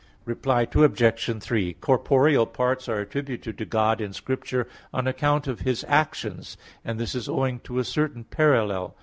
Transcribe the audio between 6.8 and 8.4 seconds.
and this is owing to a certain